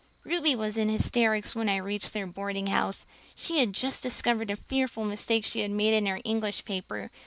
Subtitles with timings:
[0.23, 3.05] "Ruby was in hysterics when I reached their boardinghouse;
[3.35, 7.11] she had just discovered a fearful mistake she had made in her English paper.